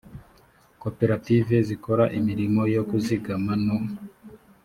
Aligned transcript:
koperative 0.81 1.55
zikora 1.67 2.05
imirimo 2.19 2.61
yo 2.75 2.83
kuzigama 2.89 3.53
no 3.65 3.77